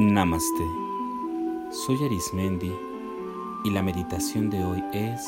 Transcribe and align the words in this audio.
Namaste. 0.00 0.66
Soy 1.70 2.02
Arismendi 2.02 2.72
y 3.64 3.70
la 3.70 3.82
meditación 3.82 4.48
de 4.48 4.64
hoy 4.64 4.82
es 4.94 5.22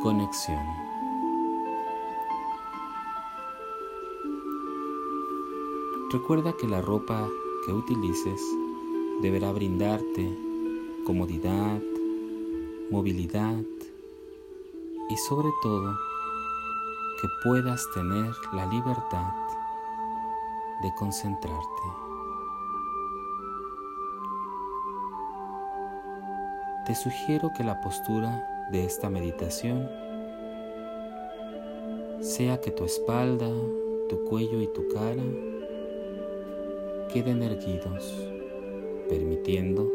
conexión. 0.00 0.64
Recuerda 6.12 6.52
que 6.52 6.68
la 6.68 6.82
ropa 6.82 7.28
que 7.66 7.72
utilices 7.72 8.40
deberá 9.22 9.50
brindarte 9.50 10.38
comodidad, 11.04 11.82
movilidad 12.92 13.60
y 15.10 15.16
sobre 15.16 15.48
todo 15.64 15.98
que 17.20 17.28
puedas 17.42 17.90
tener 17.92 18.30
la 18.52 18.66
libertad 18.66 19.32
de 20.80 20.94
concentrarte. 20.94 22.07
Te 26.88 26.94
sugiero 26.94 27.52
que 27.52 27.62
la 27.62 27.82
postura 27.82 28.66
de 28.72 28.82
esta 28.82 29.10
meditación 29.10 29.90
sea 32.20 32.62
que 32.62 32.70
tu 32.70 32.84
espalda, 32.86 33.50
tu 34.08 34.24
cuello 34.24 34.62
y 34.62 34.68
tu 34.68 34.88
cara 34.88 35.22
queden 37.12 37.42
erguidos, 37.42 38.10
permitiendo 39.06 39.86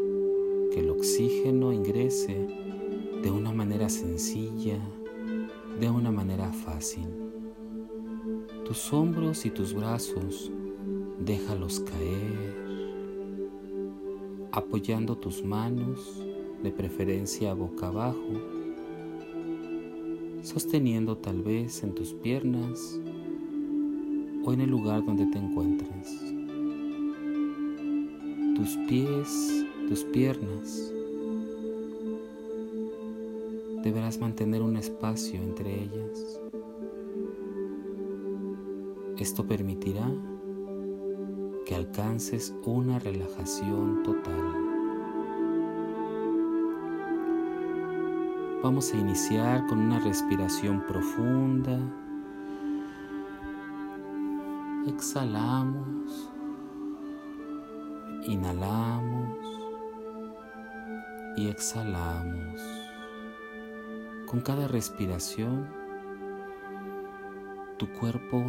que 0.72 0.78
el 0.78 0.90
oxígeno 0.90 1.72
ingrese 1.72 2.46
de 3.24 3.30
una 3.32 3.50
manera 3.50 3.88
sencilla, 3.88 4.78
de 5.80 5.90
una 5.90 6.12
manera 6.12 6.52
fácil. 6.52 7.08
Tus 8.64 8.92
hombros 8.92 9.44
y 9.46 9.50
tus 9.50 9.74
brazos 9.74 10.52
déjalos 11.18 11.80
caer, 11.80 12.54
apoyando 14.52 15.18
tus 15.18 15.42
manos 15.42 16.24
de 16.64 16.72
preferencia 16.72 17.52
boca 17.52 17.88
abajo, 17.88 18.32
sosteniendo 20.42 21.18
tal 21.18 21.42
vez 21.42 21.84
en 21.84 21.94
tus 21.94 22.14
piernas 22.14 22.98
o 24.44 24.52
en 24.52 24.62
el 24.62 24.70
lugar 24.70 25.04
donde 25.04 25.26
te 25.26 25.38
encuentres. 25.38 26.24
Tus 28.56 28.78
pies, 28.88 29.66
tus 29.88 30.04
piernas, 30.04 30.90
deberás 33.82 34.18
mantener 34.18 34.62
un 34.62 34.78
espacio 34.78 35.42
entre 35.42 35.82
ellas. 35.82 36.40
Esto 39.18 39.46
permitirá 39.46 40.10
que 41.66 41.74
alcances 41.74 42.54
una 42.64 42.98
relajación 42.98 44.02
total. 44.02 44.73
Vamos 48.64 48.94
a 48.94 48.96
iniciar 48.96 49.66
con 49.66 49.78
una 49.78 50.00
respiración 50.00 50.80
profunda. 50.86 51.78
Exhalamos. 54.86 56.30
Inhalamos. 58.26 59.36
Y 61.36 61.48
exhalamos. 61.48 62.58
Con 64.24 64.40
cada 64.40 64.66
respiración, 64.66 65.68
tu 67.76 67.86
cuerpo 67.92 68.42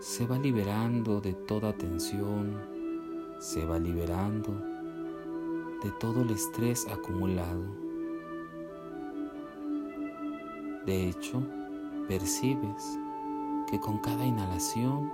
se 0.00 0.26
va 0.26 0.38
liberando 0.38 1.20
de 1.20 1.34
toda 1.34 1.74
tensión, 1.74 2.58
se 3.38 3.66
va 3.66 3.78
liberando 3.78 4.50
de 5.82 5.90
todo 6.00 6.22
el 6.22 6.30
estrés 6.30 6.88
acumulado. 6.88 7.87
De 10.88 11.10
hecho, 11.10 11.42
percibes 12.08 12.98
que 13.70 13.78
con 13.78 13.98
cada 13.98 14.24
inhalación 14.24 15.12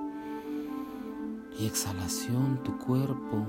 y 1.59 1.67
exhalación 1.67 2.63
tu 2.63 2.79
cuerpo 2.79 3.45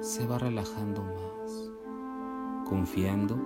se 0.00 0.26
va 0.26 0.38
relajando 0.38 1.02
más, 1.02 1.70
confiando 2.66 3.36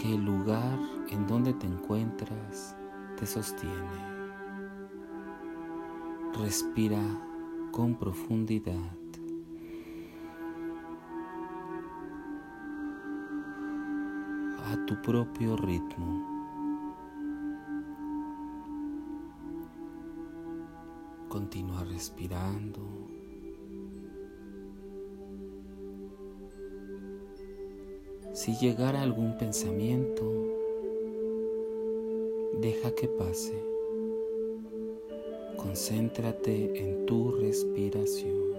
que 0.00 0.14
el 0.14 0.24
lugar 0.24 0.78
en 1.10 1.26
donde 1.26 1.52
te 1.52 1.66
encuentras 1.66 2.74
te 3.18 3.26
sostiene. 3.26 3.76
Respira 6.38 7.02
con 7.70 7.96
profundidad. 7.96 8.96
a 14.68 14.84
tu 14.84 15.00
propio 15.00 15.56
ritmo. 15.56 16.35
Continúa 21.36 21.84
respirando. 21.84 22.80
Si 28.32 28.56
llegara 28.56 29.02
algún 29.02 29.36
pensamiento, 29.36 30.24
deja 32.58 32.90
que 32.92 33.06
pase. 33.08 33.62
Concéntrate 35.58 36.82
en 36.82 37.04
tu 37.04 37.32
respiración. 37.32 38.54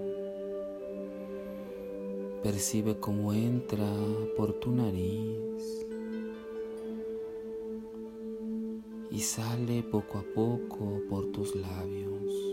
Percibe 2.44 3.00
cómo 3.00 3.34
entra 3.34 3.92
por 4.38 4.54
tu 4.54 4.70
nariz 4.70 5.88
y 9.10 9.20
sale 9.20 9.82
poco 9.82 10.20
a 10.20 10.24
poco 10.36 11.02
por 11.10 11.32
tus 11.32 11.56
labios. 11.56 12.47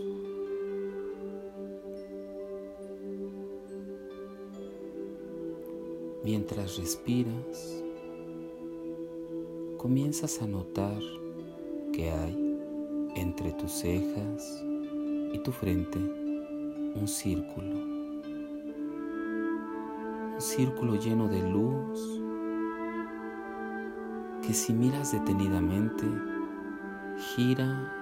Mientras 6.25 6.77
respiras, 6.77 7.83
comienzas 9.77 10.41
a 10.41 10.47
notar 10.47 10.99
que 11.93 12.09
hay 12.09 12.57
entre 13.15 13.51
tus 13.53 13.71
cejas 13.71 14.65
y 15.33 15.37
tu 15.43 15.51
frente 15.51 15.99
un 15.99 17.07
círculo. 17.07 17.75
Un 20.33 20.41
círculo 20.41 20.95
lleno 20.95 21.27
de 21.27 21.47
luz 21.47 22.19
que 24.41 24.55
si 24.55 24.73
miras 24.73 25.11
detenidamente 25.11 26.07
gira 27.35 27.93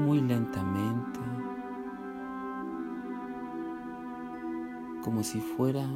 muy 0.00 0.20
lentamente 0.20 1.20
como 5.04 5.22
si 5.22 5.40
fuera 5.40 5.86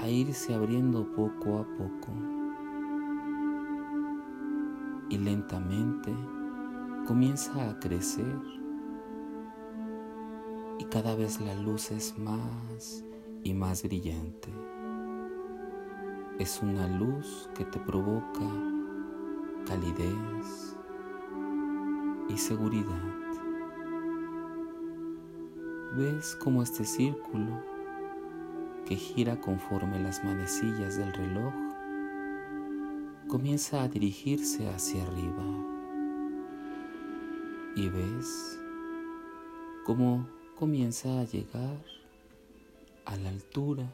a 0.00 0.08
irse 0.08 0.54
abriendo 0.54 1.04
poco 1.12 1.58
a 1.58 1.64
poco 1.76 2.12
y 5.10 5.18
lentamente 5.18 6.14
comienza 7.06 7.68
a 7.68 7.78
crecer 7.78 8.40
y 10.78 10.84
cada 10.84 11.14
vez 11.14 11.38
la 11.42 11.54
luz 11.54 11.90
es 11.90 12.18
más 12.18 13.04
y 13.44 13.52
más 13.52 13.82
brillante. 13.82 14.48
Es 16.38 16.62
una 16.62 16.88
luz 16.88 17.50
que 17.54 17.66
te 17.66 17.78
provoca 17.80 18.48
calidez 19.66 20.76
y 22.30 22.38
seguridad. 22.38 23.02
¿Ves 25.98 26.38
cómo 26.42 26.62
este 26.62 26.86
círculo 26.86 27.69
que 28.90 28.96
gira 28.96 29.40
conforme 29.40 30.00
las 30.00 30.24
manecillas 30.24 30.96
del 30.96 31.12
reloj, 31.12 31.54
comienza 33.28 33.84
a 33.84 33.88
dirigirse 33.88 34.66
hacia 34.66 35.04
arriba. 35.04 35.44
Y 37.76 37.88
ves 37.88 38.58
cómo 39.86 40.28
comienza 40.58 41.20
a 41.20 41.24
llegar 41.24 41.78
a 43.04 43.14
la 43.14 43.28
altura 43.28 43.86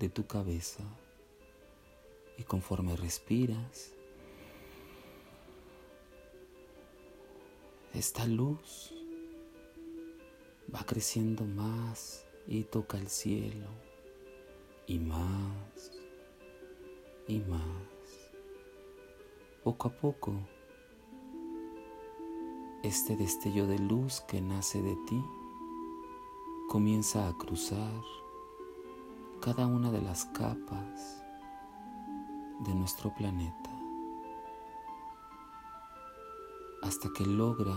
de 0.00 0.08
tu 0.08 0.26
cabeza. 0.26 0.82
Y 2.36 2.42
conforme 2.42 2.96
respiras, 2.96 3.92
esta 7.92 8.26
luz 8.26 8.92
va 10.74 10.84
creciendo 10.84 11.44
más 11.44 12.26
y 12.48 12.64
toca 12.64 12.98
el 12.98 13.06
cielo 13.06 13.93
y 14.86 14.98
más 14.98 15.92
y 17.26 17.40
más. 17.40 17.62
Poco 19.62 19.88
a 19.88 19.92
poco, 19.92 20.34
este 22.82 23.16
destello 23.16 23.66
de 23.66 23.78
luz 23.78 24.20
que 24.28 24.40
nace 24.40 24.82
de 24.82 24.94
ti 25.06 25.24
comienza 26.68 27.28
a 27.28 27.36
cruzar 27.38 28.02
cada 29.40 29.66
una 29.66 29.90
de 29.90 30.02
las 30.02 30.26
capas 30.26 31.22
de 32.60 32.74
nuestro 32.74 33.14
planeta 33.14 33.70
hasta 36.82 37.08
que 37.16 37.24
logra 37.24 37.76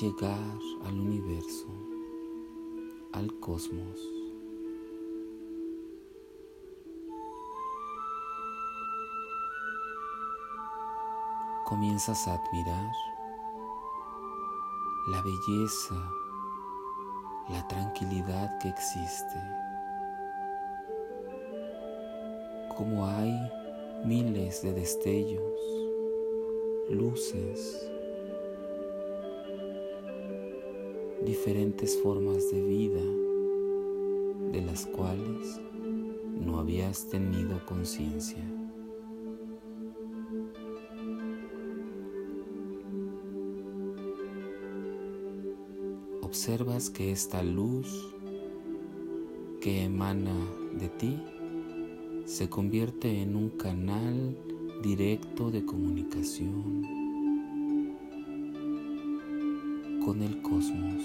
llegar 0.00 0.58
al 0.84 1.00
universo, 1.00 1.66
al 3.12 3.40
cosmos. 3.40 4.17
Comienzas 11.68 12.26
a 12.26 12.32
admirar 12.32 12.92
la 15.08 15.20
belleza, 15.20 16.10
la 17.50 17.68
tranquilidad 17.68 18.58
que 18.58 18.70
existe. 18.70 19.38
Como 22.74 23.06
hay 23.06 23.34
miles 24.02 24.62
de 24.62 24.72
destellos, 24.72 25.60
luces, 26.88 27.86
diferentes 31.22 32.00
formas 32.00 32.50
de 32.50 32.62
vida 32.62 33.02
de 34.52 34.62
las 34.62 34.86
cuales 34.86 35.60
no 36.40 36.60
habías 36.60 37.10
tenido 37.10 37.62
conciencia. 37.66 38.57
Observas 46.38 46.88
que 46.88 47.10
esta 47.10 47.42
luz 47.42 48.14
que 49.60 49.82
emana 49.82 50.36
de 50.72 50.88
ti 50.88 51.20
se 52.26 52.48
convierte 52.48 53.22
en 53.22 53.34
un 53.34 53.48
canal 53.48 54.38
directo 54.80 55.50
de 55.50 55.64
comunicación 55.64 56.86
con 60.04 60.22
el 60.22 60.40
cosmos. 60.40 61.02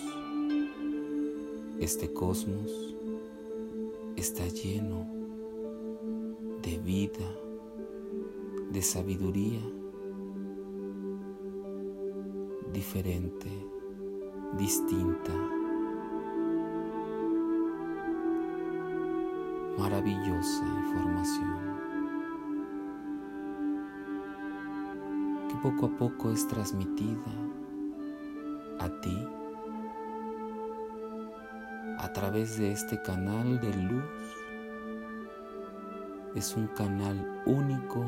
Este 1.80 2.13
cosmos 2.13 2.95
está 4.15 4.47
lleno 4.50 5.07
de 6.62 6.77
vida, 6.77 7.27
de 8.71 8.83
sabiduría 8.83 9.62
diferente 12.71 13.73
distinta, 14.58 15.32
maravillosa 19.78 20.64
información 20.66 21.74
que 25.50 25.56
poco 25.58 25.88
a 25.88 25.98
poco 25.98 26.32
es 26.32 26.48
transmitida 26.48 27.32
a 28.80 28.90
ti 29.02 29.28
a 32.00 32.12
través 32.12 32.58
de 32.58 32.72
este 32.72 33.02
canal 33.02 33.60
de 33.60 33.74
luz. 33.76 34.04
Es 36.36 36.56
un 36.58 36.68
canal 36.68 37.42
único 37.46 38.06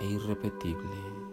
e 0.00 0.06
irrepetible. 0.06 1.31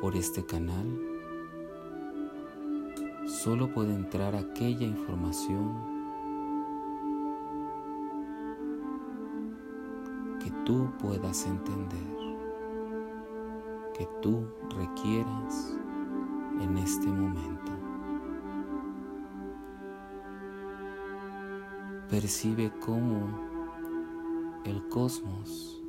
Por 0.00 0.16
este 0.16 0.44
canal, 0.44 0.86
solo 3.26 3.70
puede 3.70 3.94
entrar 3.94 4.34
aquella 4.34 4.86
información 4.86 5.74
que 10.42 10.50
tú 10.64 10.90
puedas 10.98 11.46
entender, 11.46 12.38
que 13.96 14.08
tú 14.22 14.46
requieras 14.70 15.76
en 16.60 16.78
este 16.78 17.06
momento. 17.06 17.72
Percibe 22.08 22.72
cómo 22.80 23.28
el 24.64 24.88
cosmos, 24.88 25.82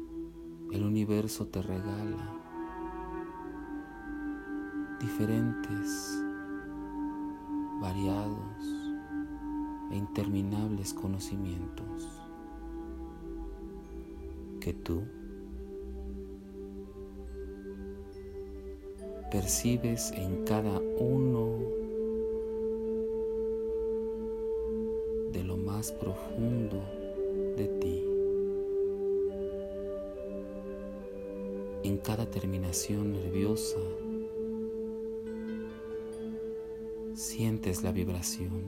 el 0.71 0.83
universo 0.83 1.47
te 1.47 1.61
regala 1.61 2.40
diferentes, 5.01 6.21
variados 7.81 8.37
e 9.91 9.95
interminables 9.97 10.93
conocimientos 10.93 12.07
que 14.59 14.73
tú 14.73 15.01
percibes 19.31 20.11
en 20.11 20.45
cada 20.45 20.79
uno 20.99 21.57
de 25.31 25.43
lo 25.43 25.57
más 25.57 25.91
profundo 25.93 26.83
de 27.57 27.67
ti, 27.79 28.03
en 31.83 31.97
cada 31.97 32.29
terminación 32.29 33.13
nerviosa 33.13 33.79
sientes 37.21 37.83
la 37.83 37.91
vibración 37.91 38.63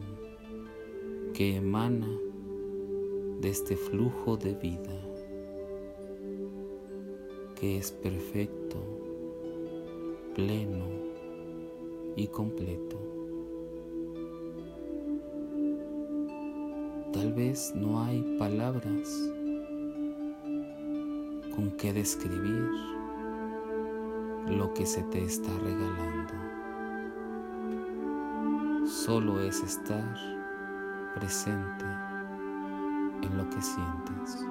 que 1.33 1.55
emana 1.55 2.07
de 3.41 3.49
este 3.49 3.75
flujo 3.75 4.37
de 4.37 4.53
vida 4.53 4.95
que 7.55 7.77
es 7.77 7.91
perfecto, 7.91 8.77
pleno 10.35 10.85
y 12.15 12.27
completo. 12.27 12.99
Tal 17.11 17.33
vez 17.33 17.73
no 17.73 18.03
hay 18.03 18.21
palabras 18.37 19.09
con 21.55 21.71
que 21.71 21.91
describir 21.91 22.69
lo 24.47 24.71
que 24.75 24.85
se 24.85 25.01
te 25.03 25.23
está 25.23 25.51
regalando 25.57 26.62
solo 29.05 29.41
es 29.41 29.61
estar 29.61 30.15
presente 31.13 31.83
en 33.21 33.37
lo 33.37 33.49
que 33.49 33.61
sientes. 33.61 34.45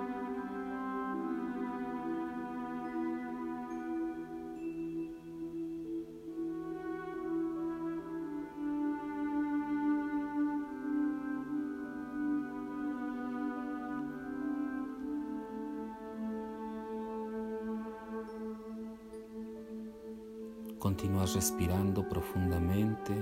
Continúas 20.78 21.34
respirando 21.34 22.06
profundamente 22.06 23.14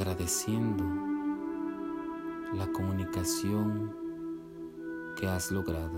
agradeciendo 0.00 0.82
la 2.54 2.66
comunicación 2.72 3.94
que 5.18 5.28
has 5.28 5.50
logrado. 5.50 5.92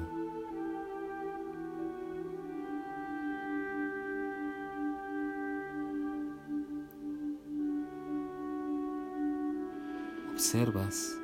Observas 10.33 11.17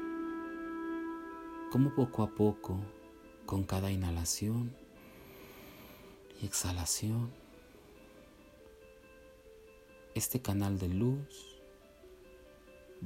cómo 1.73 1.93
poco 1.97 2.23
a 2.23 2.29
poco, 2.29 2.79
con 3.45 3.65
cada 3.65 3.91
inhalación 3.91 4.73
y 6.41 6.47
exhalación, 6.47 7.33
este 10.15 10.41
canal 10.41 10.79
de 10.79 10.89
luz 10.91 11.58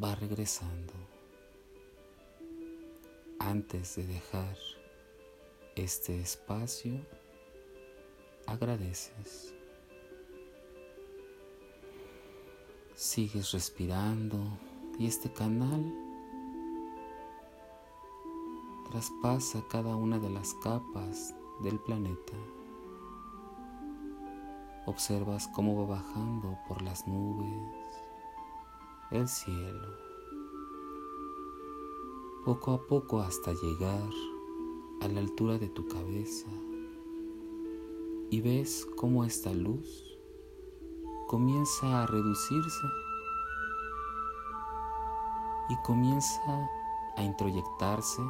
va 0.00 0.14
regresando. 0.14 0.92
Antes 3.38 3.96
de 3.96 4.06
dejar 4.06 4.56
este 5.74 6.20
espacio, 6.20 6.94
agradeces. 8.46 9.54
Sigues 12.94 13.52
respirando 13.52 14.38
y 14.98 15.06
este 15.06 15.32
canal 15.32 15.92
traspasa 18.90 19.64
cada 19.68 19.96
una 19.96 20.18
de 20.18 20.30
las 20.30 20.54
capas 20.62 21.34
del 21.62 21.80
planeta. 21.80 22.34
Observas 24.86 25.48
cómo 25.48 25.76
va 25.76 25.96
bajando 25.96 26.58
por 26.68 26.82
las 26.82 27.06
nubes, 27.06 27.81
el 29.12 29.28
cielo, 29.28 29.88
poco 32.44 32.72
a 32.72 32.86
poco 32.86 33.20
hasta 33.20 33.52
llegar 33.52 34.10
a 35.02 35.08
la 35.08 35.20
altura 35.20 35.58
de 35.58 35.68
tu 35.68 35.86
cabeza 35.86 36.48
y 38.30 38.40
ves 38.40 38.86
cómo 38.96 39.24
esta 39.24 39.52
luz 39.52 40.18
comienza 41.28 42.02
a 42.02 42.06
reducirse 42.06 42.86
y 45.68 45.76
comienza 45.84 46.68
a 47.16 47.22
introyectarse 47.22 48.22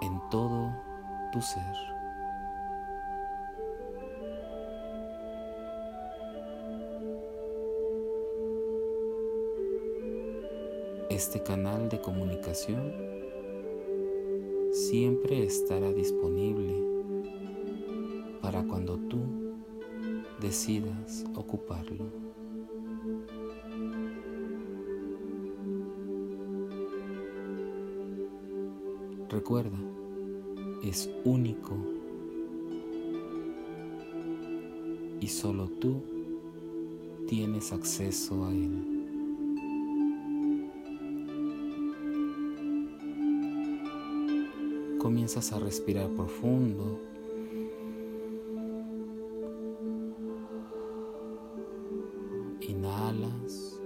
en 0.00 0.20
todo 0.30 0.72
tu 1.32 1.40
ser. 1.40 1.95
Este 11.16 11.42
canal 11.42 11.88
de 11.88 11.98
comunicación 11.98 12.92
siempre 14.70 15.44
estará 15.44 15.90
disponible 15.90 16.74
para 18.42 18.62
cuando 18.64 18.98
tú 18.98 19.16
decidas 20.42 21.24
ocuparlo. 21.34 22.12
Recuerda, 29.30 29.78
es 30.84 31.10
único 31.24 31.78
y 35.18 35.28
solo 35.28 35.70
tú 35.80 36.02
tienes 37.26 37.72
acceso 37.72 38.44
a 38.44 38.50
él. 38.52 38.95
Comienzas 45.06 45.52
a 45.52 45.60
respirar 45.60 46.08
profundo. 46.16 47.00
Inhalas 52.60 53.80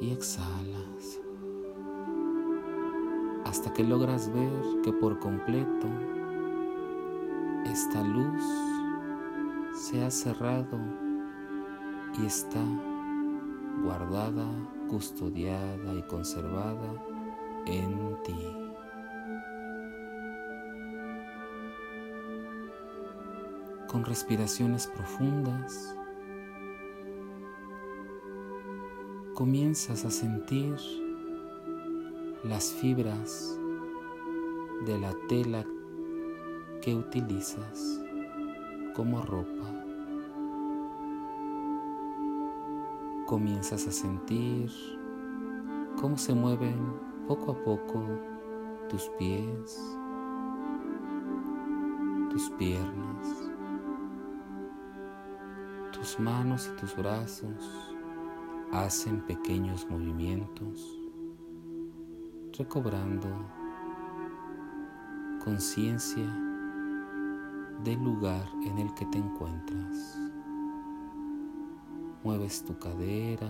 y 0.00 0.12
exhalas 0.12 1.20
hasta 3.44 3.72
que 3.72 3.82
logras 3.82 4.32
ver 4.32 4.62
que 4.84 4.92
por 4.92 5.18
completo 5.18 5.88
esta 7.66 8.04
luz 8.04 8.44
se 9.74 10.00
ha 10.04 10.12
cerrado 10.12 10.78
y 12.22 12.24
está 12.24 12.64
guardada, 13.82 14.46
custodiada 14.88 15.92
y 15.92 16.02
conservada 16.02 17.09
en 17.66 18.16
ti. 18.24 18.56
Con 23.88 24.04
respiraciones 24.04 24.86
profundas, 24.86 25.96
comienzas 29.34 30.04
a 30.04 30.10
sentir 30.10 30.76
las 32.44 32.72
fibras 32.72 33.58
de 34.86 34.98
la 34.98 35.12
tela 35.28 35.64
que 36.80 36.94
utilizas 36.94 38.00
como 38.94 39.22
ropa. 39.22 39.74
Comienzas 43.26 43.86
a 43.86 43.92
sentir 43.92 44.70
cómo 46.00 46.16
se 46.16 46.34
mueven 46.34 47.09
poco 47.30 47.52
a 47.52 47.64
poco 47.64 48.02
tus 48.88 49.08
pies, 49.10 49.80
tus 52.28 52.50
piernas, 52.58 53.52
tus 55.92 56.18
manos 56.18 56.68
y 56.68 56.80
tus 56.80 56.96
brazos 56.96 57.94
hacen 58.72 59.20
pequeños 59.26 59.88
movimientos 59.88 60.84
recobrando 62.58 63.28
conciencia 65.44 66.26
del 67.84 68.02
lugar 68.02 68.44
en 68.64 68.76
el 68.76 68.92
que 68.94 69.06
te 69.06 69.18
encuentras. 69.18 70.18
Mueves 72.24 72.64
tu 72.64 72.76
cadera, 72.76 73.48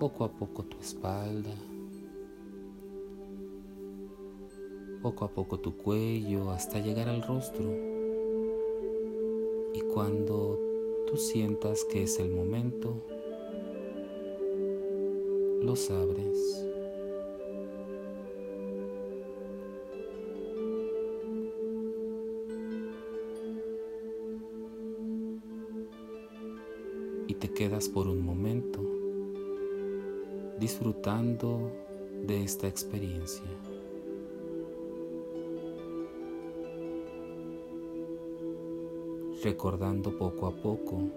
poco 0.00 0.24
a 0.24 0.32
poco 0.32 0.64
tu 0.64 0.78
espalda, 0.78 1.54
poco 5.02 5.24
a 5.24 5.28
poco 5.28 5.58
tu 5.58 5.76
cuello 5.76 6.50
hasta 6.52 6.78
llegar 6.78 7.08
al 7.08 7.22
rostro. 7.22 7.64
Y 9.74 9.80
cuando 9.92 10.58
tú 11.06 11.16
sientas 11.16 11.84
que 11.84 12.04
es 12.04 12.18
el 12.20 12.30
momento, 12.30 12.94
los 15.60 15.90
abres. 15.90 16.68
y 27.28 27.34
te 27.34 27.50
quedas 27.50 27.88
por 27.88 28.08
un 28.08 28.22
momento 28.22 28.80
disfrutando 30.58 31.72
de 32.26 32.44
esta 32.44 32.68
experiencia. 32.68 33.71
Recordando 39.42 40.16
poco 40.16 40.46
a 40.46 40.52
poco 40.52 41.10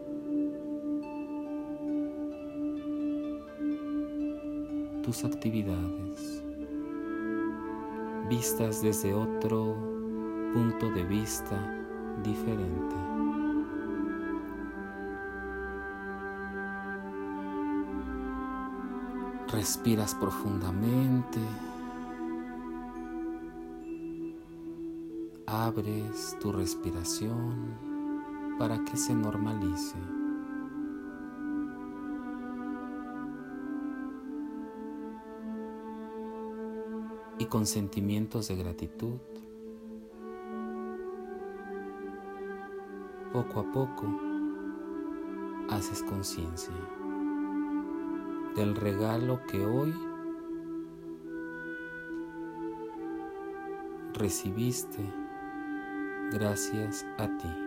tus 5.03 5.24
actividades 5.24 6.44
vistas 8.27 8.82
desde 8.82 9.13
otro 9.13 9.75
punto 10.53 10.89
de 10.89 11.03
vista 11.03 11.55
diferente. 12.24 12.96
Respiras 19.50 20.15
profundamente. 20.15 21.39
Abres 25.46 26.36
tu 26.41 26.51
respiración 26.51 27.85
para 28.58 28.84
que 28.84 28.98
se 28.98 29.14
normalice. 29.14 29.98
Y 37.38 37.46
con 37.46 37.66
sentimientos 37.66 38.48
de 38.48 38.56
gratitud, 38.56 39.18
poco 43.34 43.60
a 43.60 43.72
poco 43.72 44.08
haces 45.70 46.02
conciencia 46.04 46.74
del 48.56 48.76
regalo 48.76 49.42
que 49.48 49.66
hoy 49.66 49.94
recibiste 54.14 55.04
gracias 56.32 57.06
a 57.18 57.28
ti. 57.28 57.64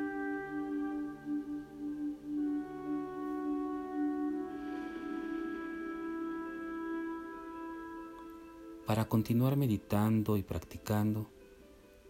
Para 8.88 9.06
continuar 9.06 9.54
meditando 9.54 10.38
y 10.38 10.42
practicando, 10.42 11.26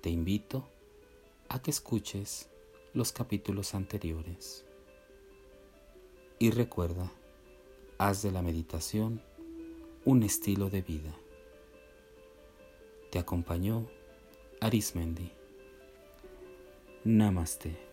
te 0.01 0.11
invito 0.11 0.69
a 1.49 1.61
que 1.61 1.73
escuches 1.73 2.51
los 2.95 3.11
capítulos 3.11 3.75
anteriores. 3.75 4.65
Y 6.39 6.53
recuerda, 6.53 7.11
haz 7.99 8.23
de 8.23 8.31
la 8.31 8.43
meditación 8.43 9.21
un 10.05 10.23
estilo 10.23 10.71
de 10.71 10.83
vida. 10.83 11.13
Te 13.11 13.19
acompañó 13.19 13.89
Arismendi. 14.61 15.33
Namaste. 17.03 17.88